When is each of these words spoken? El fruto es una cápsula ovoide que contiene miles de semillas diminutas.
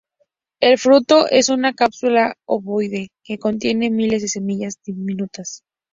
El 0.59 0.79
fruto 0.79 1.27
es 1.29 1.49
una 1.49 1.73
cápsula 1.73 2.33
ovoide 2.47 3.09
que 3.23 3.37
contiene 3.37 3.91
miles 3.91 4.23
de 4.23 4.29
semillas 4.29 4.79
diminutas. 4.83 5.61